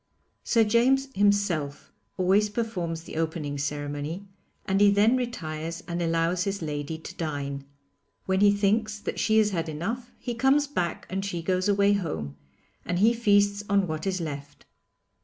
[0.43, 4.25] Sir James himself always performs the opening ceremony,
[4.65, 7.65] and he then retires and allows his lady to dine.
[8.25, 11.93] When he thinks that she has had enough he comes back and she goes away
[11.93, 12.35] home,
[12.83, 14.65] and he feasts on what is left.